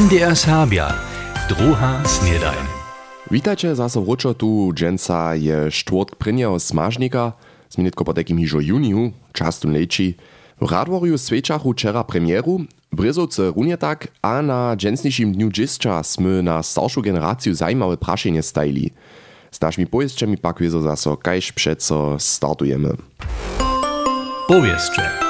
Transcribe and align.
MDR 0.00 0.36
Serbia, 0.36 0.94
druha 1.48 2.00
snedajn. 2.04 2.64
Witajcie 3.30 3.74
zase 3.74 4.00
wróczo 4.00 4.34
tu, 4.34 4.72
dżęca 4.74 5.34
je 5.34 5.70
sztwort 5.70 6.16
prynjeho 6.16 6.60
smażnika, 6.60 7.32
zmienitko 7.70 8.04
po 8.04 8.14
takim 8.14 8.38
juniu, 8.38 9.12
čas 9.32 9.60
tu 9.60 9.68
leči. 9.68 10.14
W 10.60 10.70
Radworju 10.70 11.18
sweczachu 11.18 11.72
wczera 11.72 12.04
premieru, 12.04 12.60
Bryzowce 12.92 13.52
runie 13.56 13.76
tak, 13.76 14.08
a 14.22 14.42
na 14.42 14.76
dżęsniejszym 14.76 15.32
dniu 15.32 15.50
dziścia 15.50 16.02
smy 16.02 16.42
na 16.42 16.62
starszą 16.62 17.02
generację 17.02 17.54
zajmowe 17.54 17.96
praszenie 17.96 18.42
stajli. 18.42 18.90
Z 19.50 19.60
naszymi 19.60 19.86
pojeźdźami 19.86 20.38
pak 20.38 20.60
wiezo 20.60 20.82
zaso, 20.82 21.16
kajż 21.16 21.52
przeco 21.52 22.18
startujemy. 22.18 22.96
Powieszcze. 24.48 25.29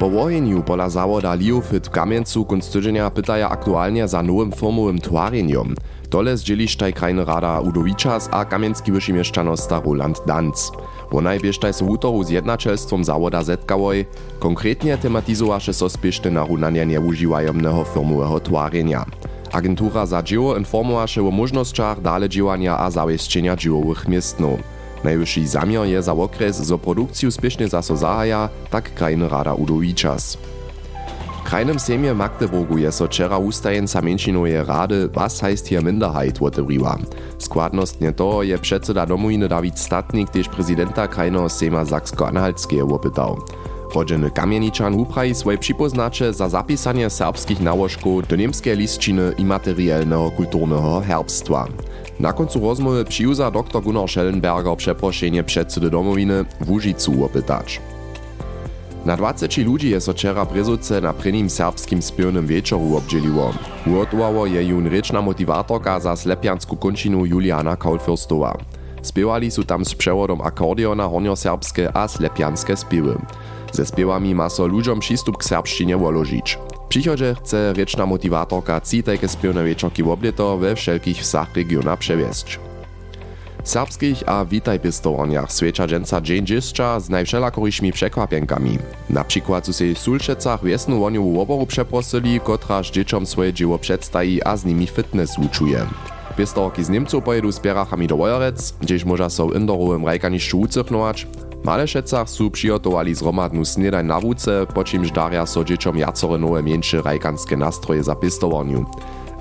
Po 0.00 0.10
wojeniu 0.10 0.62
pola 0.62 0.88
zawoda 0.88 1.34
Liofit 1.34 1.86
w 1.86 1.90
Kamieńcu 1.90 2.44
kunst 2.44 2.72
tydzienia 2.72 3.10
pytaja 3.10 3.48
aktualnie 3.48 4.08
za 4.08 4.22
nowym 4.22 4.52
formowym 4.52 4.98
twarjeniem. 4.98 5.74
Dole 6.10 6.36
zdzielisztaj 6.36 6.92
krajny 6.92 7.24
rada 7.24 7.60
Udowiczas 7.60 8.28
a 8.32 8.44
kamieński 8.44 8.92
wyższy 8.92 9.12
mieszczanostar 9.12 9.84
Roland 9.84 10.22
Danz. 10.26 10.72
Wonaj 11.12 11.40
bieżtaj 11.40 11.74
so 11.74 11.84
wutoru 11.84 12.24
z 12.24 12.30
jednačelstwom 12.30 13.04
zawoda 13.04 13.42
zetkałoj, 13.42 14.06
konkretnie 14.38 14.98
tematizowaše 14.98 15.74
so 15.74 15.88
spieszne 15.88 16.30
narunania 16.30 16.84
nieużywajemnego 16.84 17.84
firmowego 17.84 18.40
twarjenia. 18.40 19.04
Agentura 19.52 20.06
za 20.06 20.22
dzieło 20.22 20.56
informowaše 20.56 21.22
o 21.22 21.30
możnościach 21.30 22.00
dale 22.00 22.28
działania 22.28 22.78
a 22.78 22.90
zawieszczenia 22.90 23.56
dziełowych 23.56 24.08
miestnów. 24.08 24.79
Najwyższy 25.04 25.46
zamiar 25.46 25.86
je 25.86 26.02
za 26.02 26.12
okres 26.12 26.56
zo 26.62 26.78
produkciju 26.78 27.30
spiešne 27.30 27.68
zaso 27.68 27.94
tak 28.70 28.94
krajny 28.94 29.28
rada 29.28 29.54
Udowiczas. 29.54 30.38
W 31.40 31.42
krajnym 31.42 31.80
sejmie 31.80 32.14
Magdeburgu 32.14 32.78
je 32.78 32.92
so 32.92 33.06
wczera 33.06 33.38
ustajenca 33.38 34.02
menšinoje 34.02 34.64
rady 34.64 35.08
Was 35.08 35.42
heißt 35.42 35.68
hier 35.68 35.82
Minderheit 35.82 36.42
otevriła. 36.42 36.98
Składnostnie 37.38 38.12
to 38.12 38.42
je 38.42 38.58
przedseda 38.58 39.06
domowiny 39.06 39.48
Dawid 39.48 39.78
Statnik, 39.78 40.30
też 40.30 40.48
prezydenta 40.48 41.08
krajnego 41.08 41.48
sejma 41.48 41.84
Saksko-Anhaltskiego 41.84 42.94
opytał. 42.94 43.38
Rodzeny 43.94 44.30
Kamieniczan 44.30 44.94
uprawi 44.94 45.34
swoje 45.34 45.58
przypoznacze 45.58 46.34
za 46.34 46.48
zapisanie 46.48 47.10
serbskich 47.10 47.60
nałożków 47.60 48.28
do 48.28 48.36
niemskiej 48.36 48.76
listczyny 48.76 49.32
imaterialnego 49.38 50.30
kulturnego 50.30 51.00
herbstwa. 51.00 51.66
Na 52.20 52.32
końcu 52.32 52.60
rozmowy 52.60 53.04
przyjuza 53.04 53.50
dr 53.50 53.82
Gunnar 53.82 54.08
Schellenberger 54.08 54.76
przeproszenie 54.76 55.44
przedsedy 55.44 55.90
domowiny 55.90 56.44
w 56.60 56.70
Łużycu 56.70 57.24
opytać. 57.24 57.80
Na 59.04 59.16
20 59.16 59.62
ludzi 59.62 59.90
je 59.90 60.00
so 60.00 60.12
wczera 60.12 60.44
Brezovce 60.44 61.00
na 61.00 61.12
prvním 61.12 61.50
serbskim 61.50 62.02
spěvnym 62.02 62.46
večeru 62.46 62.96
obdželiło. 62.96 63.52
Uhotowało 63.86 64.46
je 64.46 64.64
jun 64.64 64.86
rečna 64.86 65.22
motivatorka 65.22 66.00
za 66.00 66.16
slepiansku 66.16 66.76
končinu 66.76 67.26
Juliana 67.26 67.76
Kaulfürstowa. 67.76 68.56
Spiewali 69.02 69.50
su 69.50 69.64
tam 69.64 69.84
z 69.84 69.94
przewodom 69.94 70.40
akordeona 70.40 71.08
hornioserbskie 71.08 71.96
a 71.96 72.08
slepianske 72.08 72.76
spiewy. 72.76 73.18
Ze 73.72 73.86
spiewami 73.86 74.34
ma 74.34 74.48
so 74.48 74.66
ludziom 74.66 75.00
przystup 75.00 75.36
k 75.36 75.44
serbszczynie 75.44 75.96
woložić. 75.96 76.58
W 76.90 76.92
przychodzie 76.92 77.34
chce 77.42 77.72
rečna 77.72 78.06
motivatorka 78.06 78.80
citajke 78.80 79.28
spiewne 79.28 79.64
wieczorki 79.64 80.02
w 80.02 80.08
oblieto 80.08 80.58
we 80.58 80.76
wszelkich 80.76 81.18
wsach 81.18 81.54
regiona 81.54 81.96
przewieźć. 81.96 82.58
serbskich 83.64 84.22
a 84.26 84.44
witaj 84.44 84.80
pistowaniach 84.80 85.52
swecza 85.52 85.86
dżęca 85.86 86.20
dzień 86.20 86.46
dziszcza 86.46 87.00
z 87.00 87.08
najwszelakoryśmi 87.08 87.92
przekwapienkami. 87.92 88.78
Na 89.10 89.24
przykład 89.24 89.66
su 89.66 89.72
się 89.72 89.94
w 89.94 89.98
Sulczecach 89.98 90.64
wiesnu 90.64 91.00
woniową 91.00 91.40
oboru 91.40 91.66
przeprosili, 91.66 92.40
kotraż 92.40 92.90
dzieciom 92.90 93.26
swoje 93.26 93.52
dzieło 93.52 93.78
przedstawi 93.78 94.44
a 94.44 94.56
z 94.56 94.64
nimi 94.64 94.86
fitness 94.86 95.38
uczuje. 95.38 95.86
Pistorki 96.36 96.84
z 96.84 96.88
Niemców 96.88 97.24
pojedu 97.24 97.52
z 97.52 97.60
pierachami 97.60 98.06
do 98.06 98.16
Wojerec, 98.16 98.74
gdzieś 98.80 99.04
może 99.04 99.30
są 99.30 99.50
indorowym 99.50 100.06
rajkaniszczu 100.06 100.60
ucychnować. 100.60 101.26
W 101.60 101.64
Malešecach 101.64 102.30
su 102.30 102.50
przygotowali 102.50 103.14
zromadnu 103.14 103.64
snedaj 103.64 104.04
na 104.04 104.20
wódce, 104.20 104.66
po 104.74 104.84
czymś 104.84 105.12
daria 105.12 105.46
so 105.46 105.64
dzieciom 105.64 105.98
jacore 105.98 106.38
nowe 106.38 106.62
mniejsze 106.62 107.02
rajkanskie 107.02 107.56
nastroje 107.56 108.02
za 108.02 108.14
pistowaniu. 108.14 108.84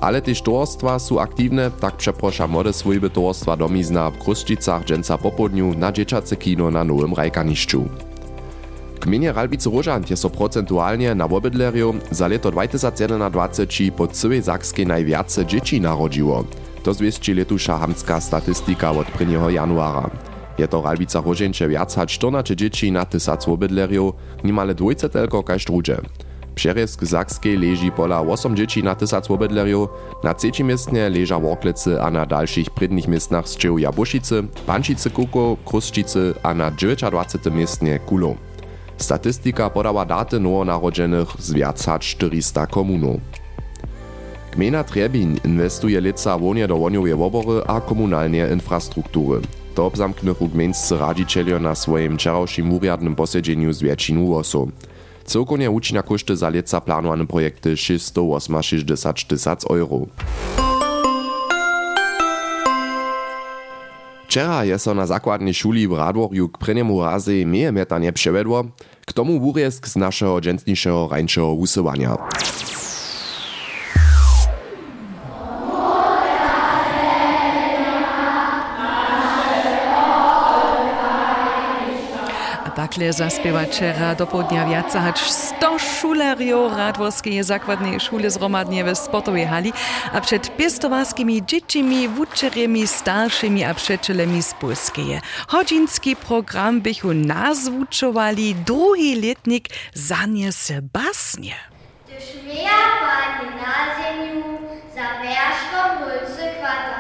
Ale 0.02 0.22
też 0.22 0.42
towarstwa 0.42 1.00
są 1.00 1.22
aktywne, 1.22 1.72
tak 1.72 1.96
przeprosza 1.96 2.48
młode 2.48 2.74
swojby 2.74 3.10
towarstwa 3.10 3.58
domizna 3.58 4.12
w 4.12 4.18
Kruszczycach 4.18 4.86
dżęca 4.86 5.18
popodniu 5.18 5.74
na 5.74 5.92
dzieciace 5.92 6.36
kino 6.36 6.72
na 6.72 6.84
nowym 6.84 7.14
rajkaniszczu. 7.14 7.86
Gminie 9.02 9.34
Ralbice 9.34 9.70
Rożant 9.70 10.10
je 10.10 10.18
so 10.18 10.30
procentualnie 10.30 11.16
na 11.16 11.28
wobydlerju 11.28 11.94
za 12.12 12.28
leto 12.28 12.52
2021 12.52 13.92
po 13.98 14.08
całej 14.08 14.44
Sakskiej 14.44 14.88
najwiace 14.88 15.46
dzieci 15.46 15.82
narodziło. 15.82 16.44
To 16.84 16.94
zwieści 16.94 17.34
letusza 17.34 17.78
hamska 17.78 18.22
statystyka 18.22 18.92
od 18.92 19.20
1. 19.20 19.50
januara. 19.52 20.29
Je 20.60 20.68
to 20.68 20.82
Ralbica 20.82 21.22
Rożęcie 21.22 21.68
wiac 21.68 21.96
hač 21.96 22.14
14 22.14 22.56
dzieci 22.56 22.92
na 22.92 23.06
tysac 23.06 23.46
wobydlerju, 23.46 24.14
nimale 24.44 24.76
dwójce 24.76 25.10
tylko 25.10 25.44
kaž 25.44 25.66
drugie. 25.66 25.98
Přerezk 26.56 27.08
Sakskiej 27.08 27.58
leži 27.58 27.92
pola 27.92 28.22
8 28.22 28.56
dzieci 28.56 28.84
na 28.84 28.96
tysac 28.96 29.28
na 30.24 30.34
trzecim 30.34 30.68
miestnie 30.68 31.10
leża 31.10 31.40
Worklicy 31.40 32.02
a 32.02 32.12
na 32.12 32.26
dalszych 32.26 32.70
przednich 32.70 33.08
miestnach 33.08 33.48
zczył 33.48 33.78
Jabuszicy, 33.78 34.44
Pančice 34.66 35.10
Kuko, 35.10 35.58
Kruszczycy 35.66 36.34
a 36.44 36.54
na 36.54 36.72
29 36.72 37.56
miestnie 37.56 38.00
Kulo. 38.00 38.36
Statystyka 38.98 39.70
podała 39.70 40.06
daty 40.06 40.40
nowonarodzonych 40.40 41.30
z 41.40 41.54
wiac 41.54 41.86
hač 41.86 42.16
400 42.16 42.68
komunów. 42.68 43.20
Gmina 44.52 44.84
Trebin 44.84 45.40
inwestuje 45.46 46.02
lica 46.02 46.38
wonie 46.38 46.68
do 46.68 46.78
woniowe 46.78 47.16
wobory 47.16 47.62
a 47.68 47.82
komunalne 47.82 48.54
infrastruktury. 48.54 49.59
To 49.76 49.86
obzamknych 49.86 50.38
gmieńscy 50.54 50.98
radzicielio 50.98 51.60
na 51.60 51.76
swoim 51.76 52.18
wczorajszym 52.18 52.74
uriadnym 52.74 53.16
posiedzeniu 53.16 53.74
z 53.74 53.82
wiecinu 53.82 54.36
osób. 54.36 54.72
Cyrkonie 55.26 55.72
uczynia 55.72 56.04
koszty 56.04 56.36
za 56.36 56.50
lica 56.50 56.82
planowane 56.82 57.28
projekty 57.28 57.78
668 57.78 59.28
tysac 59.28 59.66
euro. 59.66 60.06
Wczera 64.30 64.66
je 64.66 64.80
so 64.80 64.94
na 64.94 65.06
zakładnej 65.06 65.54
szuli 65.54 65.88
w 65.88 65.94
Radworju 65.94 66.50
k 66.50 66.58
prynjemu 66.58 67.02
razy 67.02 67.46
meje 67.46 67.72
meta 67.72 68.00
nie 68.00 68.14
przewiedło, 68.14 68.64
k 69.06 69.14
tomu 69.14 69.40
wurjesk 69.40 69.88
z 69.88 69.96
naszego 69.96 70.42
dżętniejszego 70.42 71.08
rańszego 71.12 71.54
usyłania. 71.54 72.18
Takle 82.90 83.14
zaspiewa 83.14 83.64
wczera 83.66 84.16
do 84.16 84.28
południa 84.28 84.66
wiaca 84.66 85.02
hać 85.02 85.20
100 85.20 85.80
szulerjo 85.80 86.78
Radworskiej 86.78 87.44
zakładnej 87.44 88.00
szuli 88.00 88.30
zromadnie 88.30 88.84
w 88.84 88.98
sportowej 88.98 89.46
hali, 89.46 89.74
a 90.14 90.22
przed 90.22 90.58
pistowarskimi 90.58 91.46
dziećmi, 91.46 92.08
wuczeriemi, 92.08 92.88
starszymi 92.88 93.64
a 93.64 93.74
przeczylemi 93.74 94.44
z 94.44 94.54
Polskeje. 94.54 95.22
Hodzinski 95.48 96.16
program 96.16 96.82
bychu 96.82 97.14
nazwuczowali 97.14 98.56
drugi 98.56 99.22
letnik 99.22 99.66
Zanie 99.94 100.52
Sebasnie. 100.52 101.56
Gdyż 102.08 102.44
mija 102.44 102.80
pani 103.02 103.50
na 103.62 103.76
ziemiu, 103.96 104.44
za 104.96 105.22
wierzchą 105.22 105.80
dulce 106.00 106.56
kwatają. 106.56 106.99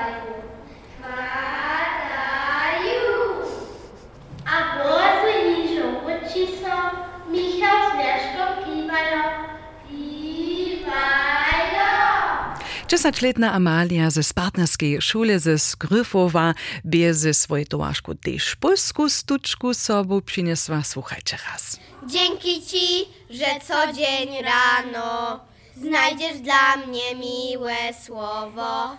10-letna 12.89 13.53
Amalia 13.53 14.09
ze 14.09 14.21
partnerskiej 14.35 15.01
szule 15.01 15.39
ze 15.39 15.59
Skryfowa 15.59 16.53
bie 16.85 17.13
ze 17.13 17.33
swojej 17.33 17.65
tołaszku 17.65 18.15
też 18.15 18.55
polsku 18.55 19.09
stuczku 19.09 19.73
sobą 19.73 20.21
przyniosła. 20.21 20.83
Słuchajcie 20.83 21.37
raz. 21.51 21.79
Dzięki 22.07 22.61
Ci, 22.65 23.05
że 23.29 23.45
co 23.67 23.93
dzień 23.93 24.29
rano 24.43 25.39
znajdziesz 25.77 26.39
dla 26.41 26.77
mnie 26.87 27.15
miłe 27.15 27.75
słowo. 28.05 28.97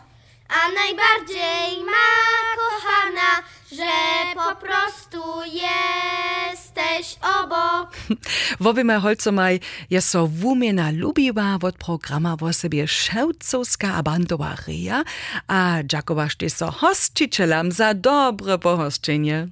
A 0.50 0.60
najbardziej 0.74 1.84
ma 1.84 2.08
kochana, 2.56 3.30
że 3.72 3.92
po 4.34 4.66
prostu 4.66 5.22
jesteś 5.44 7.16
obok. 7.42 7.90
W 8.60 8.66
obie 8.66 9.00
holcomaj 9.00 9.60
je 9.90 10.00
so 10.00 10.26
wumiena 10.26 10.90
lubiła 10.90 11.58
od 11.62 11.76
programa 11.76 12.36
wo 12.36 12.52
sobie 12.52 12.88
Szewcowska 12.88 13.94
a 13.94 14.02
bandowa 14.02 14.56
ryja, 14.66 15.02
a 15.48 15.82
dziakowasz 15.84 16.36
ty 16.36 16.50
so 16.50 16.70
hostčiteľam 16.70 17.72
za 17.72 17.94
dobre 17.94 18.58
pohosčenie. 18.58 19.48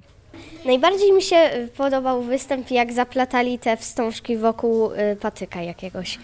Najbardziej 0.65 1.13
mi 1.13 1.21
się 1.21 1.51
y, 1.55 1.67
podobał 1.67 2.23
występ, 2.23 2.71
jak 2.71 2.93
zaplatali 2.93 3.59
te 3.59 3.77
wstążki 3.77 4.37
wokół 4.37 4.91
y, 4.91 5.15
patyka 5.15 5.61
jakiegoś. 5.61 6.19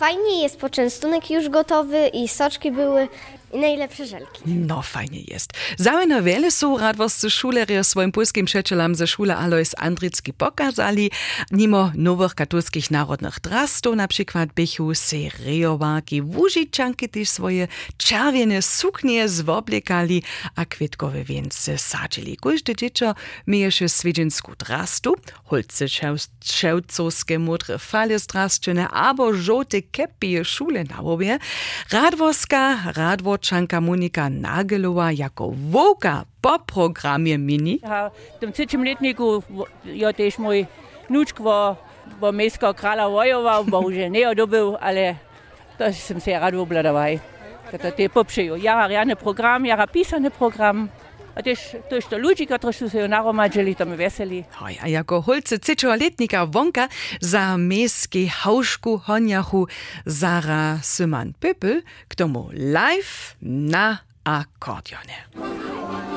fajnie 0.00 0.42
jest 0.42 0.60
poczęstunek 0.60 1.30
już 1.30 1.48
gotowy 1.48 2.08
i 2.08 2.28
soczki 2.28 2.70
były 2.72 3.08
i 3.52 3.58
najlepsze 3.58 4.06
żelki. 4.06 4.42
No, 4.46 4.82
fajnie 4.82 5.20
jest. 5.20 5.52
Zaujno 5.76 6.22
wiele 6.22 6.50
są 6.50 6.78
radwoscy 6.78 7.30
szulerio 7.30 7.84
swoim 7.84 8.12
polskim 8.12 8.46
przyjacielam 8.46 8.94
ze 8.94 9.06
szule 9.06 9.36
Alois 9.36 9.74
Andricki 9.78 10.32
pokazali. 10.32 11.10
Nimo 11.50 11.92
nowych 11.94 12.34
katolskich 12.34 12.90
narodnych 12.90 13.40
drastów, 13.40 13.96
na 13.96 14.08
przykład 14.08 14.52
bychu 14.52 14.94
seriowarki, 14.94 16.22
wužičanki 16.22 17.08
też 17.08 17.28
swoje 17.28 17.68
czerwiene 17.96 18.62
suknie 18.62 19.28
zwoblekali, 19.28 20.22
a 20.56 20.64
kwitkowe 20.64 21.24
więce 21.24 21.78
sadzili. 21.78 22.36
Każde 22.36 22.76
dziecko 22.76 23.14
miejesze 23.46 23.88
swiedziensku 23.88 24.52
drastu, 24.56 25.16
holce 25.44 25.86
szewcowskie 26.44 27.38
modre 27.38 27.78
fale 27.78 28.18
zdraszczone, 28.18 28.88
albo 28.88 29.34
żołte 29.34 29.82
kepie 29.82 30.44
szule 30.44 30.84
na. 30.84 31.00
Radwoska, 31.90 32.92
radwo 32.92 33.38
Škórčanka 33.40 33.80
Monika 33.80 34.28
Nagelová 34.28 35.10
jako 35.10 35.48
voka 35.56 36.24
po 36.40 36.58
programie 36.58 37.38
Mini. 37.38 37.80
Ja, 37.80 38.12
v 38.36 38.52
tem 38.52 38.84
letniku 38.84 39.40
je 39.84 40.04
ja 40.04 40.12
tež 40.12 40.36
moj 40.36 40.68
nučk 41.08 41.40
v, 41.40 41.48
v 42.20 42.22
mesko 42.36 42.68
krala 42.76 43.08
vojoval, 43.08 43.64
bohužel 43.64 44.12
ne 44.12 44.28
odobil, 44.28 44.76
ale 44.76 45.16
to 45.80 45.88
sem 45.88 46.20
se 46.20 46.36
rad 46.36 46.52
obladal. 46.52 47.16
Te 47.72 48.08
popšejo, 48.12 48.60
ja, 48.60 48.84
rjane 48.84 49.16
program, 49.16 49.64
ja, 49.64 49.88
pisane 49.88 50.28
program. 50.28 50.92
A 51.34 51.42
też 51.42 52.06
to 52.10 52.18
ludzi, 52.18 52.46
którzy 52.46 52.90
się 52.90 53.08
naromadzili, 53.08 53.76
to 53.76 53.86
my 53.86 53.96
weseli. 53.96 54.44
Hoj, 54.50 54.78
a 54.82 54.88
jako 54.88 55.22
holce 55.22 55.58
letnika 55.96 56.46
wonka 56.46 56.88
za 57.20 57.56
miejskiej 57.58 58.28
hauszku 58.28 58.98
honiachu 58.98 59.66
Zara 60.06 60.78
Syman 60.82 61.32
Pöpel 61.40 61.82
k 62.08 62.14
tomu 62.14 62.50
live 62.52 63.36
na 63.42 63.98
akordionie. 64.24 66.09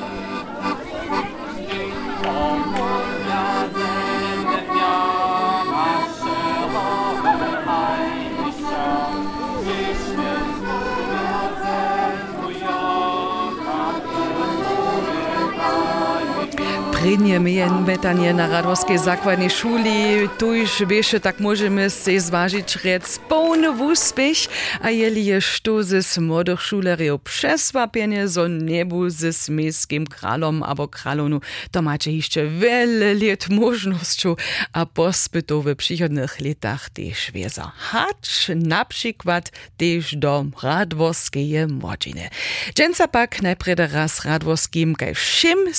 Prednie 17.13 17.39
mijen 17.39 17.85
metanie 17.85 18.33
na 18.33 18.47
Radworskiej 18.47 18.99
zakładnej 18.99 19.49
szuli, 19.49 20.29
tu 20.37 20.53
już 20.53 20.83
wiesz, 20.87 21.15
tak 21.21 21.39
możemy 21.39 21.87
się 21.89 22.21
zważyć 22.21 22.75
rec 22.75 23.19
pełny 23.29 23.71
uspech, 23.71 24.37
a 24.81 24.89
jeli 24.89 25.25
jest 25.25 25.61
to 25.61 25.83
ze 25.83 26.21
młodych 26.21 26.61
szuleriów 26.61 27.21
przesłapienie, 27.21 28.27
zo 28.27 28.47
niebu 28.47 29.09
ze 29.09 29.29
miejskim 29.49 30.07
kralom 30.07 30.63
albo 30.63 30.87
kralonu, 30.87 31.41
to 31.71 31.81
macie 31.81 32.11
jeszcze 32.11 32.47
wiele 32.47 33.13
lat 33.13 33.49
możnością, 33.49 34.35
a 34.73 34.85
pospytu 34.85 35.61
w 35.61 35.75
przychodnych 35.75 36.39
latach 36.39 36.89
też 36.89 37.31
wieza. 37.31 37.71
Hacz 37.77 38.47
na 38.55 38.85
przykład 38.85 39.51
też 39.77 40.15
do 40.15 40.45
Radworskiej 40.63 41.67
młodziny. 41.67 42.29
Dżęca 42.73 43.07
pak 43.07 43.41
najpierw 43.41 43.93
raz 43.93 44.25
Radworskim, 44.25 44.95
kaj 44.95 45.15
wszym 45.15 45.73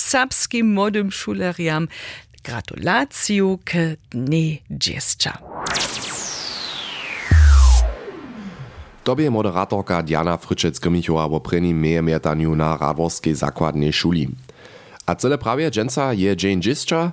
szuleriam 1.25 1.87
gratulaciju 2.43 3.59
k 3.63 3.71
dni 4.11 4.61
dziecka. 4.69 5.37
Tobie 9.03 9.31
moderatorka 9.31 10.03
Diana 10.03 10.37
Fryczec-Grymichowa 10.37 11.25
o 11.31 11.39
prynnym 11.39 11.81
miejemiertaniu 11.81 12.55
na 12.55 12.77
Radworskiej 12.77 13.35
zakładnej 13.35 13.93
szuli. 13.93 14.27
A 15.05 15.15
cele 15.15 15.37
prawie 15.37 15.71
dżęca 15.71 16.13
je 16.13 16.35
Jane 16.43 16.61
Dziescza, 16.61 17.11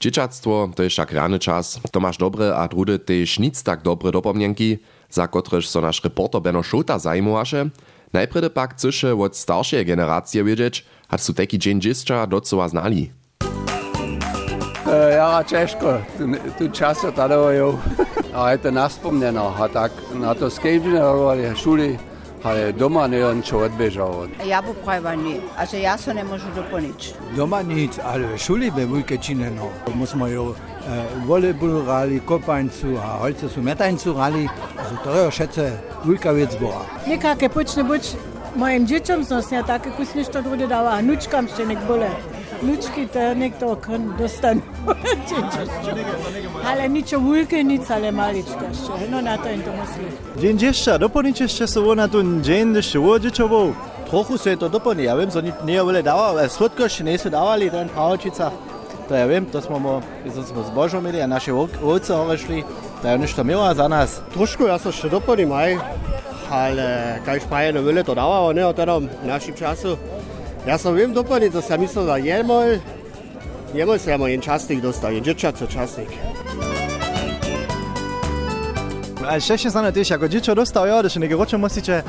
Dzieciactwo 0.00 0.68
to 0.74 0.82
jest 0.82 0.96
tak 0.96 1.12
rany 1.12 1.38
czas, 1.38 1.80
to 1.92 2.00
masz 2.00 2.18
dobre 2.18 2.56
a 2.56 2.68
drudy 2.68 2.98
też 2.98 3.38
nic 3.38 3.62
tak 3.62 3.82
dobre 3.82 4.12
dopomnienki, 4.12 4.78
za 5.10 5.28
kotreż 5.28 5.68
so 5.68 5.80
nasz 5.80 6.04
reporter 6.04 6.42
Beno 6.42 6.62
Schulta 6.62 6.98
zajmowaše. 6.98 7.70
Najpredy 8.12 8.50
pak 8.50 8.74
chcesz 8.74 9.04
od 9.04 9.36
starszej 9.36 9.86
generacji 9.86 10.44
wiedzieć, 10.44 10.84
a 11.08 11.18
su 11.18 11.34
taki 11.34 11.58
Jane 11.64 11.80
Dziescza 11.80 12.26
docoła 12.26 12.68
znali. 12.68 13.10
Eh, 14.86 15.14
ja 15.18 15.42
Češko, 15.42 15.98
tu, 16.18 16.24
tu 16.58 16.68
často 16.70 17.10
tadovojou. 17.10 17.74
a 18.34 18.50
je 18.50 18.58
to 18.58 18.70
naspomneno. 18.70 19.54
A 19.58 19.66
tak 19.68 19.90
na 20.14 20.34
to 20.34 20.46
skejbne 20.46 21.02
šuli, 21.58 21.98
ale 22.46 22.70
doma 22.72 23.10
ne 23.10 23.18
čo 23.42 23.66
odbežal. 23.66 24.30
Ja 24.46 24.62
bu 24.62 24.78
prajvani, 24.86 25.42
a 25.58 25.66
že 25.66 25.82
ja 25.82 25.98
so 25.98 26.14
ne 26.14 26.22
môžu 26.22 26.46
doponič. 26.54 27.18
Doma 27.34 27.66
nic, 27.66 27.98
ale 27.98 28.38
šuli 28.38 28.70
by 28.70 28.86
vujke 28.86 29.18
čineno. 29.18 29.74
My 29.90 30.06
sme 30.06 30.30
ju 30.30 30.54
eh, 30.54 31.02
volejbol 31.26 31.82
hrali, 31.82 32.22
kopancu 32.22 32.94
a 32.94 33.26
holce 33.26 33.50
sú 33.50 33.66
metancu 33.66 34.14
hrali. 34.14 34.46
To 35.02 35.10
je 35.10 35.34
všetce 35.34 35.62
vujka 36.06 36.30
vec 36.30 36.54
bola. 36.62 36.86
Nekaké 37.10 37.50
počne 37.50 37.82
no, 37.82 37.90
buď 37.90 38.14
mojim 38.54 38.86
deťom 38.86 39.26
som 39.26 39.42
si 39.42 39.58
také 39.66 39.90
kusne, 39.98 40.22
čo 40.22 40.46
bude 40.46 40.70
dala 40.70 40.94
a 40.94 41.02
nučkam 41.02 41.50
ešte 41.50 41.66
nek 41.66 41.82
bole. 41.90 42.35
lučki 42.62 43.06
te 43.12 43.34
nekdo 43.34 43.76
dostane. 44.18 44.60
Ale 46.66 46.88
ničo 46.88 47.18
vulke, 47.18 47.62
nic 47.64 47.90
ale 47.90 48.12
malič 48.12 48.46
tešče. 48.46 49.10
No 49.10 49.20
na 49.20 49.36
to 49.36 49.50
in 49.50 49.62
to 49.62 49.70
misli. 49.70 50.40
Džinđešća, 50.40 50.98
doponičešće 50.98 51.66
se 51.66 51.80
ona 51.80 52.08
tu 52.08 52.22
džinđešće 52.22 52.98
uođečovo. 52.98 53.72
Trochu 54.10 54.36
se 54.38 54.50
je 54.50 54.56
to 54.56 54.68
dopolni, 54.68 55.04
ja 55.04 55.14
vem, 55.14 55.30
so 55.30 55.42
nije 55.64 55.82
vele 55.82 56.02
davali, 56.02 56.44
e, 56.44 56.48
svodkoš 56.48 56.98
nisu 56.98 57.30
davali, 57.30 57.70
ten 57.70 57.88
paočica. 57.94 58.50
To 59.08 59.14
ja 59.14 59.26
vem, 59.26 59.44
to 59.44 59.60
smo, 59.60 59.78
mo, 59.78 60.02
to 60.34 60.42
smo 60.42 60.62
s 60.62 60.74
Božom 60.74 61.00
imeli, 61.00 61.22
a 61.22 61.26
naše 61.26 61.52
ovce 61.82 62.14
ove 62.14 62.38
šli, 62.38 62.64
da 63.02 63.10
je 63.10 63.18
nešto 63.18 63.44
mila 63.44 63.74
za 63.74 63.88
nas. 63.88 64.20
Trošku 64.32 64.66
ja 64.66 64.78
se 64.78 64.92
še 64.92 65.08
dopolnim, 65.08 65.52
aj, 65.52 65.76
ali 66.50 66.82
kaj 67.24 67.40
špaje 67.40 67.72
ne 67.72 67.80
vele 67.80 68.02
to 68.02 68.14
davalo, 68.14 68.52
ne, 68.52 68.66
o 68.66 68.72
tenom 68.72 69.08
našim 69.24 69.54
času. 69.54 69.96
Ja 70.66 70.78
sam 70.78 70.94
vem 70.94 71.12
dopadni, 71.14 71.50
da 71.50 71.60
sam 71.62 71.80
mislil, 71.80 72.06
da 72.06 72.16
jemol, 72.16 72.74
jemol 73.74 73.98
se 73.98 74.10
jamo 74.10 74.28
en 74.28 74.40
časnik 74.40 74.80
dostal, 74.82 75.14
en 75.14 75.22
dječaco 75.22 75.66
časnik. 75.66 76.08
Ali 79.26 79.40
še 79.40 79.56
še 79.62 79.70
znano 79.70 79.92
tiš, 79.94 80.10
ako 80.16 80.28
dječo 80.28 80.54
dostao, 80.58 80.86
jo, 80.90 80.96
da 81.02 81.10
še 81.10 81.22
nekaj 81.22 81.38
ročo 81.38 81.58
mosiče, 81.58 82.00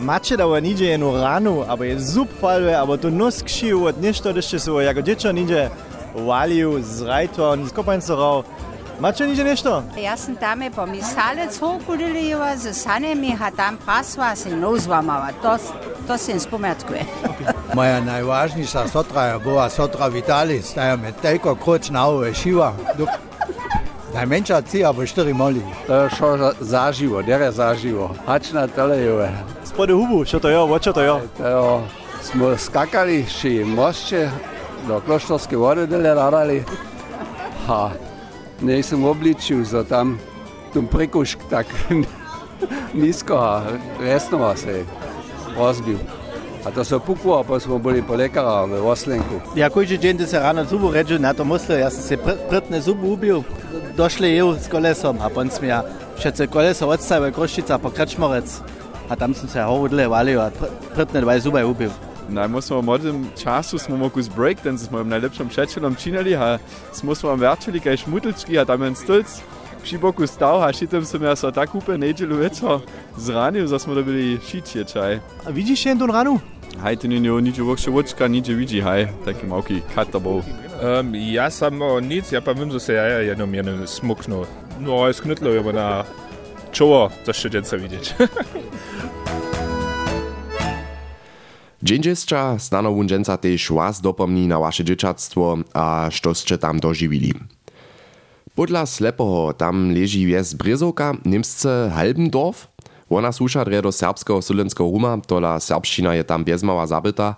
mače 0.00 0.36
da 0.40 0.46
ova 0.48 0.60
niđe 0.60 0.94
enu 0.94 1.12
ranu, 1.12 1.58
abo 1.68 1.84
je 1.84 1.98
zup 2.00 2.32
palve, 2.40 2.72
abo 2.74 2.96
to 2.96 3.10
nos 3.10 3.42
kšiju 3.44 3.84
od 3.92 4.00
nešto, 4.00 4.32
da 4.32 4.40
še 4.40 4.58
se 4.64 4.72
ova, 4.72 4.88
ako 4.88 5.04
dječo 5.04 5.32
niđe 5.32 5.68
valil, 6.16 6.80
zrajto, 6.80 7.52
nisko 7.56 7.84
pa 7.84 7.94
en 7.94 8.04
sorov, 8.04 8.44
Mače 9.00 9.26
ni 9.26 9.34
že 9.34 9.44
nešto? 9.44 9.82
Jaz 9.96 10.24
sem 10.24 10.36
tam 10.36 10.60
po 10.74 10.86
misalec 10.86 11.58
hokulilijeva, 11.58 12.56
z 12.56 12.72
sanemi, 12.72 13.36
a 13.40 13.50
tam 13.50 13.76
pasva 13.86 14.36
se 14.36 14.56
nozvamava. 14.56 15.28
To, 15.42 15.56
to 16.06 16.18
se 16.18 16.32
jim 16.32 16.40
spometkuje. 16.40 17.04
Moja 17.76 18.00
najvažnejša 18.00 18.88
sotra 18.88 19.22
je 19.22 19.38
bila 19.38 19.68
sotra 19.70 20.06
Vitalis, 20.06 20.74
da 20.74 20.84
je 20.84 20.96
med 20.96 21.14
teko 21.22 21.54
kroč 21.54 21.90
na 21.90 22.06
ove 22.06 22.34
šiva. 22.34 22.72
Najmanjša 24.14 24.62
cija 24.62 24.92
bo 24.92 25.06
štiri 25.06 25.34
moli. 25.34 25.62
To 25.86 25.94
je 25.94 26.10
šlo 26.16 26.36
za, 26.38 26.52
za 26.60 26.92
živo, 26.92 27.22
der 27.22 27.40
je 27.40 27.52
za 27.52 27.74
živo. 27.74 28.14
Hačna 28.26 28.66
telejeve. 28.66 29.30
Spode 29.64 29.92
hubu, 29.92 30.24
čo 30.24 30.40
to 30.40 30.48
je, 30.48 30.58
voče 30.58 30.92
to 30.92 31.00
je. 31.00 31.20
Evo, 31.44 31.82
smo 32.22 32.56
skakali, 32.56 33.26
še 33.28 33.64
mošče, 33.64 34.30
do 34.88 35.00
kloštovske 35.00 35.56
vode 35.56 35.86
dele 35.86 36.14
rarali. 36.14 36.64
Ha 37.66 38.05
nisem 38.60 39.04
obličil 39.04 39.64
za 39.64 39.84
tam, 39.84 40.18
prekušk 40.90 41.38
tak 41.50 41.66
nisko, 43.00 43.34
a 43.34 43.62
resno 44.00 44.56
se 44.56 44.70
je 44.70 44.84
rozbil. 45.58 45.98
A 46.66 46.70
to 46.70 46.84
so 46.84 46.98
pukło, 46.98 47.44
bo 47.46 47.60
smo 47.60 47.78
boli 47.78 48.02
po 48.02 48.18
lekara 48.18 48.66
v 48.66 48.82
Oslenku. 48.82 49.40
Ja 49.54 49.70
koji 49.70 49.98
dzień 49.98 50.26
se 50.26 50.38
rano 50.38 50.64
zubu 50.64 50.90
ređu 50.90 51.18
na 51.18 51.34
to 51.34 51.44
musle, 51.44 51.78
ja 51.78 51.90
sam 51.90 52.02
se 52.02 52.16
prtne 52.50 52.80
zubu 52.80 53.12
ubil, 53.12 53.42
došli 53.96 54.34
jeł 54.34 54.54
z 54.54 54.68
kolesom, 54.68 55.16
a 55.20 55.30
pon 55.30 55.50
smia 55.50 55.82
všetce 56.18 56.46
koleso 56.46 56.88
odstavil 56.88 57.32
Kroščica 57.32 57.78
po 57.78 57.90
Krčmorec, 57.90 58.60
a 59.08 59.16
tam 59.16 59.34
sam 59.34 59.48
se 59.48 59.62
hovodle 59.62 60.08
valio, 60.08 60.40
a 60.40 60.50
prtne 60.94 61.20
dvaj 61.20 61.40
zuba 61.40 61.66
ubil. 61.66 61.90
Na, 62.28 62.48
my 62.48 62.62
smo 62.62 62.82
v 62.82 62.84
młodym 62.84 63.30
czasu 63.36 63.78
smo 63.78 63.96
mogli 63.96 64.22
z 64.22 64.28
breakdance 64.28 64.84
z 64.84 64.90
moim 64.90 65.08
najlepszym 65.08 65.48
przyjacielem 65.48 65.96
činili, 65.96 66.34
a 66.34 66.58
smo 66.92 67.14
smo 67.14 67.36
verčili 67.36 67.80
kaj 67.80 67.96
šmutelčki, 67.96 68.58
a 68.58 68.64
tam 68.64 68.82
je 68.82 68.94
stolc 68.94 69.42
przy 69.86 69.98
boku 69.98 70.26
stał, 70.26 70.62
a 70.62 70.72
šitem 70.72 71.06
som 71.06 71.22
ja 71.22 71.36
so 71.38 71.52
tak 71.54 71.70
úplne 71.70 72.10
nedelu 72.10 72.42
večer 72.42 72.82
zranil, 73.14 73.68
že 73.70 73.78
smo 73.78 73.94
dobili 73.94 74.42
šičie 74.42 74.82
čaj. 74.82 75.22
A 75.46 75.54
widzisz 75.54 75.80
się 75.80 75.98
tą 75.98 76.06
ranu? 76.06 76.40
Hajte 76.82 77.08
nie 77.08 77.20
nie 77.20 77.30
niče 77.30 77.62
vokše 77.62 77.90
vočka, 77.90 78.28
niče 78.28 78.54
vidí, 78.54 78.80
haj, 78.82 79.08
taký 79.24 79.46
malký 79.46 79.80
kater 79.94 80.20
bol. 80.20 80.42
Um, 80.82 81.14
ja 81.14 81.50
sam 81.50 81.80
o 81.82 82.00
nic, 82.00 82.32
ja 82.32 82.42
pa 82.42 82.52
vím, 82.52 82.70
že 82.70 82.80
se 82.80 82.92
ja 82.92 83.06
jenom 83.06 83.54
jenom 83.54 83.86
smuknu. 83.86 84.44
No, 84.80 85.04
ale 85.04 85.14
sknutlo 85.14 85.54
je 85.54 85.72
na 85.72 86.04
czoło, 86.72 87.10
to 87.24 87.30
jeszcze 87.30 87.50
dżęca 87.50 87.78
widzieć. 87.78 88.14
Dzień 91.86 92.02
dziecka 92.02 92.58
znano 92.58 92.90
wunženca 92.92 93.36
tež 93.36 93.70
was 93.70 94.00
dopomni 94.00 94.46
na 94.46 94.58
wasze 94.58 94.84
dzieciactwo, 94.84 95.58
a 95.74 96.08
štoście 96.10 96.58
tam 96.58 96.80
dożywili. 96.80 97.34
Podla 98.54 98.86
slepoho 98.86 99.52
tam 99.52 99.94
leži 99.94 100.26
wjes 100.26 100.54
Brezovka, 100.54 101.14
Nimsce 101.24 101.90
Halbendorf. 101.94 102.66
Ona 103.10 103.32
słuša 103.32 103.64
dre 103.64 103.82
do 103.82 103.92
serbskiego 103.92 104.42
sylenskiego 104.42 104.90
ruma, 104.90 105.18
tola 105.26 105.60
serbština 105.60 106.14
je 106.14 106.24
tam 106.24 106.44
bezmała 106.44 106.86
zabyta. 106.86 107.34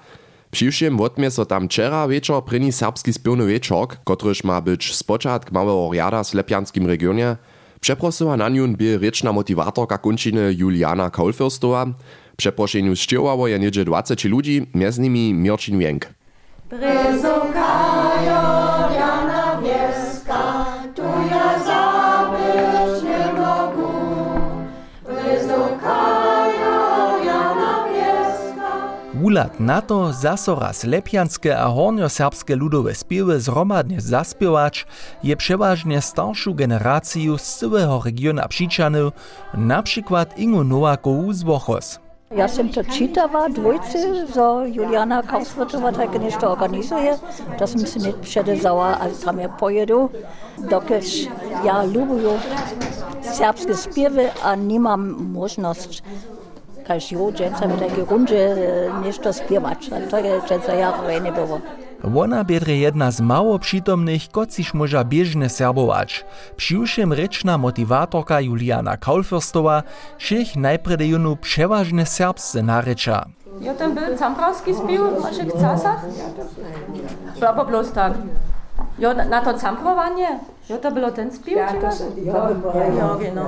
Přiwšiem 0.51 0.97
wotmie 0.97 1.31
so 1.31 1.45
tam 1.45 1.69
wczera 1.69 2.09
wieczor 2.09 2.45
pryni 2.45 2.73
serbski 2.73 3.13
spiewny 3.13 3.47
wieczork, 3.47 3.97
kotryż 4.05 4.45
ma 4.45 4.61
być 4.61 4.95
spoczatk 4.95 5.53
małego 5.53 5.91
riada 5.93 6.23
w 6.23 6.27
slepianskim 6.27 6.87
regionie. 6.87 7.37
Przeprosiła 7.81 8.37
na 8.37 8.49
nią 8.49 8.77
by 8.77 8.99
ryczna 8.99 9.33
motivatorka 9.33 9.99
kunčiny 9.99 10.55
Juliana 10.59 11.11
Kaulfürstowa. 11.11 11.93
Przeproszeniu 12.41 12.97
szczyłało 12.97 13.49
je 13.49 13.59
niedzie 13.59 13.85
20 13.85 14.29
ludzi, 14.29 14.67
między 14.75 15.01
nimi 15.01 15.35
Jana 19.05 19.61
Wieska. 19.63 20.67
Wulat 29.15 29.61
na 29.61 29.83
to 29.83 30.13
zaso 30.13 30.55
raz 30.55 30.85
lepianske 30.85 31.59
a 31.59 31.69
hornioserbske 31.69 32.57
ludowe 32.57 32.95
spiewy 32.95 33.41
zromadnie 33.41 34.01
zaspiewać 34.01 34.87
je 35.23 35.37
przeważnie 35.37 36.01
starszą 36.01 36.55
generację 36.55 37.39
z 37.39 37.59
całego 37.59 38.03
regiona 38.05 38.49
Psiczany, 38.49 38.99
na 39.55 39.83
przykład 39.83 40.39
Ingo 40.39 40.65
Nowakowu 40.65 41.33
z 41.33 41.43
Wochos. 41.43 42.08
Ja 42.37 42.49
sam 42.49 42.69
to 42.69 42.83
čitava 42.83 43.49
dvojci, 43.49 43.99
zo 44.35 44.65
Juliana 44.67 45.23
Kausvrtova 45.23 45.93
tako 45.93 46.19
nešto 46.19 46.49
organizuje, 46.49 47.17
da 47.59 47.67
sam 47.67 47.81
se 47.81 47.99
ne 47.99 48.13
předezala, 48.23 48.99
ali 49.01 49.13
tam 49.25 49.41
je 49.41 49.49
pojedu, 49.59 50.11
dokež 50.59 51.29
ja 51.67 51.83
lubuju 51.83 52.33
serbske 53.23 53.75
spjeve, 53.75 54.31
a 54.43 54.55
nimam 54.55 55.17
možnost 55.33 56.03
kaž 56.87 57.13
jo, 57.13 57.33
dženca 57.33 57.67
mi 57.67 57.79
takie 57.79 58.05
runde 58.11 58.57
nešto 59.05 59.33
spjevač, 59.33 59.89
to 60.11 60.17
je 60.17 60.41
dženca 60.49 60.73
jako 60.73 61.03
ne 61.07 61.33
bilo. 61.33 61.61
Wona 62.05 62.45
biedre 62.45 62.77
jedna 62.77 63.11
z 63.11 63.21
mało 63.21 63.59
przytomnych, 63.59 64.23
kociż 64.31 64.75
może 64.75 65.05
bieżne 65.05 65.49
serbować. 65.49 66.25
Przyjuszym 66.57 67.13
ryczna 67.13 67.59
motivatorka 67.59 68.41
Juliana 68.41 68.97
Kaulfürstowa 68.97 69.83
všech 70.19 70.57
najprede 70.57 71.07
junu 71.07 71.37
przeważne 71.37 72.07
serbsce 72.07 72.63
narycza. 72.63 73.25
Ja 73.61 73.75
tam 73.75 73.95
był 73.95 74.17
camprowski 74.19 74.75
spił 74.75 75.05
w 75.11 75.23
naszych 75.23 75.53
czasach. 75.53 76.05
Albo 77.49 77.65
bloß 77.65 77.91
tak. 77.93 78.13
Ja, 78.99 79.15
na, 79.15 79.25
na 79.25 79.41
to 79.41 79.55
camprowanie, 79.55 80.41
ja 80.69 80.79
to 80.79 80.93
było 80.93 81.11
ten 81.11 81.33
spił, 81.33 81.57
ja, 81.59 81.69
to, 81.69 81.77
ja, 82.25 82.87
ja, 82.87 83.17
genau. 83.21 83.45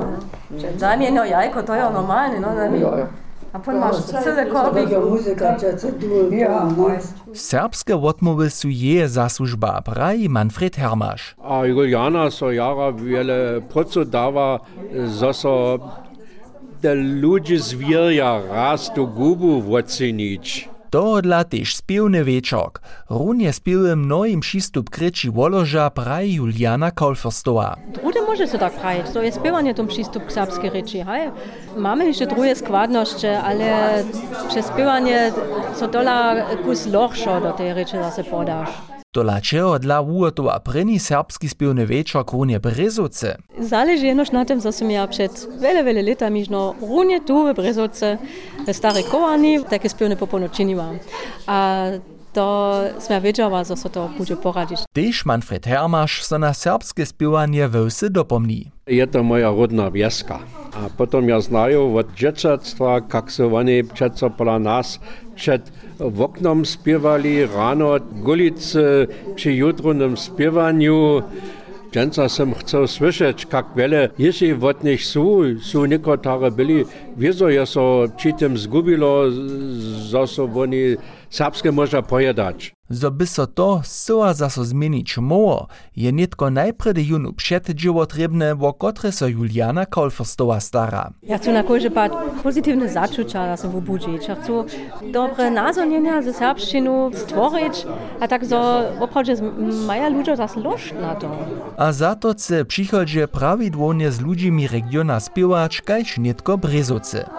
Za 0.77 0.97
mnie 0.97 1.11
no 1.11 1.25
jajko, 1.25 1.63
to 1.63 1.75
ja 1.75 1.91
normalne, 1.91 2.41
no, 2.41 2.55
ja. 2.55 2.89
A 2.89 3.30
pon 3.59 3.79
masz 3.79 3.97
cyle 3.97 4.47
korby. 4.47 4.87
Serbske 7.35 7.97
wotmowy 7.97 8.51
su 8.51 8.69
je 8.69 9.09
zasłużba, 9.09 9.83
praji 9.83 10.29
Manfred 10.29 10.77
Hermasz. 10.77 11.35
A 11.45 11.67
Juliana 11.67 12.31
so 12.31 12.53
jara 12.53 12.93
wiele 12.93 13.61
proco 13.69 14.05
dawa, 14.05 14.61
zo 15.07 15.33
so 15.33 15.79
de 16.83 16.95
ludzie 16.95 17.59
zwierja 17.59 18.41
raz 18.53 18.93
do 18.97 19.07
gubu 19.07 19.61
wocenić. 19.61 20.69
Tohodla 20.91 21.45
tež 21.45 21.77
spiewny 21.77 22.25
wieczork. 22.25 22.81
Runie 23.11 23.53
spiewy 23.53 23.97
mnoim 23.97 24.41
przystup 24.41 24.91
kryci 24.91 25.31
Woloża 25.31 25.91
praji 25.91 26.35
Juliana 26.35 26.91
Kaulfürstowa. 26.91 27.77
Drude 27.95 28.23
może 28.23 28.49
się 28.49 28.59
tak 28.59 28.73
prawić, 28.73 29.07
to 29.15 29.23
jest 29.23 29.39
spiewanie 29.39 29.75
tom 29.75 29.87
przystup 29.87 30.27
k 30.27 30.33
serbskiej 30.33 30.71
rzeczy. 30.71 31.05
Hej. 31.05 31.31
Mamy 31.77 32.07
jeszcze 32.07 32.27
drugie 32.27 32.57
składności, 32.57 33.27
ale 33.27 34.05
przez 34.49 34.67
spiewanie 34.67 35.33
so 35.75 35.89
dola 35.89 36.35
kus 36.65 36.87
lochszo 36.87 37.41
do 37.41 37.53
tej 37.53 37.75
rzeczy 37.75 37.97
zase 37.97 38.25
podasz. 38.25 39.00
Tola 39.13 39.41
čeho 39.41 39.79
dla 39.79 40.01
ugotowa 40.01 40.61
preni 40.61 40.99
serbski 40.99 41.49
spiewny 41.49 41.87
wieczork 41.87 42.33
runie 42.33 42.61
Brezovce. 42.61 43.37
Zależy 43.59 44.07
jenoż 44.07 44.31
na 44.31 44.45
tym, 44.45 44.61
co 44.61 44.73
som 44.73 44.91
ja 44.91 45.07
przed 45.07 45.49
wiele, 45.61 45.85
wiele 45.85 46.03
latami 46.03 46.47
no 46.51 46.75
runie 46.81 47.21
tu 47.21 47.53
w 47.53 47.57
Brezovce, 47.57 48.19
w 48.67 48.77
Starej 48.77 49.05
Kołani, 49.05 49.65
takie 49.65 49.89
spiewne 49.89 50.17
popono 50.17 50.49
czyniłam. 50.49 50.99
A 51.47 51.85
to 52.33 52.81
sme 52.99 53.21
wiedziała, 53.21 53.65
że 53.65 53.75
to 53.93 54.11
będzie 54.19 54.37
poradzić. 54.37 54.79
Tež 54.93 55.27
Manfred 55.27 55.67
Hermasz 55.67 56.23
so 56.25 56.39
na 56.39 56.55
serbskie 56.55 57.07
spiewanie 57.07 57.69
wełsy 57.69 58.11
dopomni. 58.11 58.71
Je 58.87 59.07
to 59.07 59.23
moja 59.23 59.51
rodna 59.51 59.91
wieska. 59.91 60.39
A 60.73 60.91
potom 60.97 61.29
ja 61.29 61.41
znają 61.41 61.97
od 61.97 62.15
dzieciactwa, 62.15 63.01
jak 63.15 63.33
se 63.33 63.55
oni 63.55 63.85
přece 63.85 64.31
pola 64.31 64.59
nas 64.59 65.01
przed 65.35 65.73
w 66.01 66.21
oknom 66.21 66.67
spiewali 66.67 67.47
rano 67.47 68.01
gulice 68.13 69.07
przy 69.35 69.53
jutrowym 69.53 70.17
spiewaniu. 70.17 71.23
Dżęca 71.93 72.29
sam 72.29 72.55
chcę 72.55 72.89
słyszeć, 72.89 73.47
jak 73.53 73.67
wiele 73.77 74.09
jeśli 74.19 74.53
od 74.53 74.85
nich 74.85 75.05
są, 75.05 75.41
są 75.63 75.85
niektóre 75.87 76.51
byli, 76.51 76.85
wieso 77.17 77.49
je 77.49 77.67
so 77.67 78.05
przy 78.17 78.33
tym 78.33 78.59
zgubilo, 78.59 79.31
że 80.11 80.27
so 80.27 80.45
oni 80.45 80.97
serbskie 81.31 81.73
może 81.73 82.03
pojedać. 82.03 82.75
Zo 82.91 83.11
by 83.11 83.27
so 83.27 83.47
to 83.47 83.81
zcela 83.85 84.35
zaso 84.35 84.65
zmienić 84.65 85.19
moło, 85.19 85.67
je 85.97 86.13
nitko 86.13 86.51
najpredy 86.51 87.03
junu 87.03 87.33
przeddzieło 87.33 88.07
trebne, 88.07 88.55
wo 88.55 88.73
kotre 88.73 89.13
so 89.13 89.29
Juliana 89.29 89.85
Kaulfürstowa 89.85 90.61
stara. 90.61 91.13
Ja 91.23 91.39
chcę 91.39 91.53
na 91.53 91.63
każdy 91.63 91.91
pad 91.91 92.13
pozytywne 92.43 92.89
zaczucia 92.89 93.47
da 93.47 93.57
się 93.57 93.73
wybudzić. 93.73 94.29
Ja 94.29 94.35
chcę 94.35 94.65
dobre 95.13 95.51
nazonienia 95.51 96.23
ze 96.23 96.33
serbszczynu 96.33 97.11
stworzyć, 97.15 97.87
a 98.21 98.29
tak 98.29 98.47
so 98.47 98.83
oprawdzie 99.01 99.35
maja 99.87 100.09
ludzie 100.09 100.37
zas 100.37 100.57
lość 100.57 100.93
na 101.01 101.15
to. 101.15 101.37
A 101.77 101.93
za 101.93 102.15
to 102.15 102.33
chce 102.33 102.65
przychodzie 102.65 103.29
prawidłownie 103.29 104.13
z 104.13 104.21
ludźmi 104.21 104.69
regiona 104.69 105.21
spiewać, 105.21 105.83
kajż 105.83 106.19
nitko 106.19 106.59
Brezovce. 106.59 107.31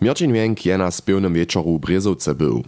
Mirčin 0.00 0.32
Vienk 0.32 0.66
je 0.66 0.78
na 0.78 0.90
spevnom 0.90 1.32
večeru 1.32 1.78
Brezovce 1.78 2.34
byl. 2.34 2.62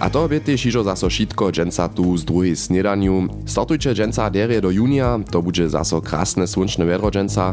A 0.00 0.08
to 0.08 0.28
by 0.28 0.40
tiež 0.40 0.72
zaso 0.86 1.10
šitko 1.10 1.52
dženca 1.52 1.88
tu 1.92 2.16
z 2.16 2.24
druhej 2.24 2.56
snedaniu. 2.56 3.28
Startujte 3.44 3.92
dženca 3.92 4.28
derie 4.32 4.60
do 4.60 4.70
junia, 4.70 5.20
to 5.30 5.42
bude 5.42 5.68
zaso 5.68 6.00
krásne 6.00 6.46
slunčné 6.46 6.84
vedro 6.88 7.10
dženca. 7.10 7.52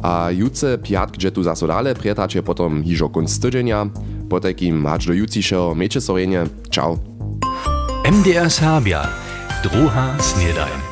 A 0.00 0.30
juce 0.30 0.78
piatk, 0.78 1.18
že 1.18 1.34
tu 1.34 1.42
zaso 1.42 1.66
dále 1.66 1.92
prietače 1.92 2.40
potom 2.40 2.80
ižo 2.86 3.12
konc 3.12 3.28
týdženia. 3.28 3.90
Potekým 4.30 4.80
hač 4.86 5.10
do 5.10 5.12
jucišeho 5.12 5.74
meče 5.74 6.00
sorenie. 6.00 6.46
Čau. 6.70 6.96
MDR 8.06 8.48
Sábia. 8.48 9.04
Druhá 9.60 10.14
snedajn. 10.22 10.87